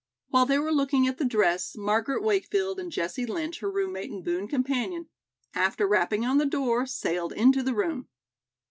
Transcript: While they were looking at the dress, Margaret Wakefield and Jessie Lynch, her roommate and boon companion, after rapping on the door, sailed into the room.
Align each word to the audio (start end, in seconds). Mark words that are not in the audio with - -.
While 0.29 0.47
they 0.47 0.57
were 0.57 0.71
looking 0.71 1.07
at 1.07 1.19
the 1.19 1.25
dress, 1.25 1.75
Margaret 1.77 2.23
Wakefield 2.23 2.79
and 2.79 2.91
Jessie 2.91 3.27
Lynch, 3.27 3.59
her 3.59 3.69
roommate 3.69 4.09
and 4.09 4.25
boon 4.25 4.47
companion, 4.47 5.09
after 5.53 5.87
rapping 5.87 6.25
on 6.25 6.39
the 6.39 6.45
door, 6.47 6.87
sailed 6.87 7.33
into 7.33 7.61
the 7.61 7.75
room. 7.75 8.07